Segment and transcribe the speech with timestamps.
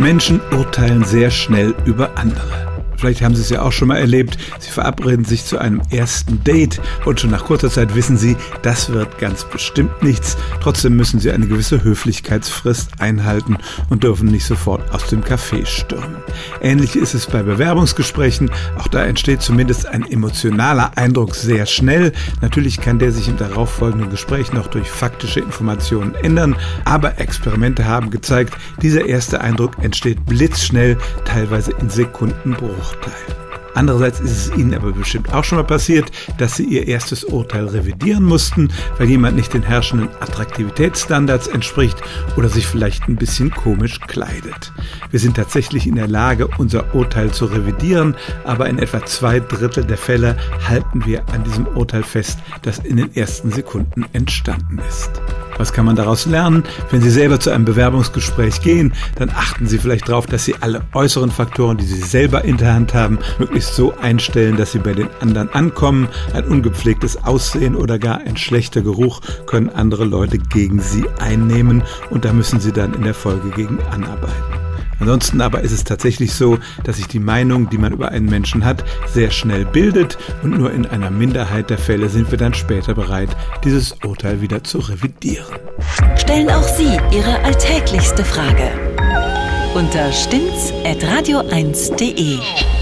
[0.00, 2.69] Menschen urteilen sehr schnell über andere.
[3.00, 4.36] Vielleicht haben Sie es ja auch schon mal erlebt.
[4.58, 8.92] Sie verabreden sich zu einem ersten Date und schon nach kurzer Zeit wissen Sie, das
[8.92, 10.36] wird ganz bestimmt nichts.
[10.60, 13.56] Trotzdem müssen Sie eine gewisse Höflichkeitsfrist einhalten
[13.88, 16.16] und dürfen nicht sofort aus dem Café stürmen.
[16.60, 18.50] Ähnlich ist es bei Bewerbungsgesprächen.
[18.78, 22.12] Auch da entsteht zumindest ein emotionaler Eindruck sehr schnell.
[22.42, 26.54] Natürlich kann der sich im darauffolgenden Gespräch noch durch faktische Informationen ändern,
[26.84, 32.89] aber Experimente haben gezeigt, dieser erste Eindruck entsteht blitzschnell, teilweise in Sekundenbruch.
[32.90, 33.40] Urteil.
[33.74, 37.66] Andererseits ist es Ihnen aber bestimmt auch schon mal passiert, dass Sie Ihr erstes Urteil
[37.66, 38.68] revidieren mussten,
[38.98, 41.96] weil jemand nicht den herrschenden Attraktivitätsstandards entspricht
[42.36, 44.72] oder sich vielleicht ein bisschen komisch kleidet.
[45.10, 49.84] Wir sind tatsächlich in der Lage, unser Urteil zu revidieren, aber in etwa zwei Drittel
[49.84, 50.36] der Fälle
[50.68, 55.10] halten wir an diesem Urteil fest, das in den ersten Sekunden entstanden ist.
[55.60, 56.64] Was kann man daraus lernen?
[56.90, 60.80] Wenn Sie selber zu einem Bewerbungsgespräch gehen, dann achten Sie vielleicht darauf, dass Sie alle
[60.94, 64.94] äußeren Faktoren, die Sie selber in der Hand haben, möglichst so einstellen, dass Sie bei
[64.94, 66.08] den anderen ankommen.
[66.32, 72.24] Ein ungepflegtes Aussehen oder gar ein schlechter Geruch können andere Leute gegen Sie einnehmen und
[72.24, 74.69] da müssen Sie dann in der Folge gegen anarbeiten.
[75.00, 78.64] Ansonsten aber ist es tatsächlich so, dass sich die Meinung, die man über einen Menschen
[78.64, 82.94] hat, sehr schnell bildet und nur in einer Minderheit der Fälle sind wir dann später
[82.94, 83.30] bereit,
[83.64, 85.46] dieses Urteil wieder zu revidieren.
[86.16, 88.70] Stellen auch Sie Ihre alltäglichste Frage
[89.74, 92.79] unter stimmt's at radio1.de.